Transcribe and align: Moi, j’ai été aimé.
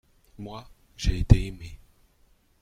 Moi, 0.39 0.67
j’ai 0.97 1.19
été 1.19 1.45
aimé. 1.45 1.79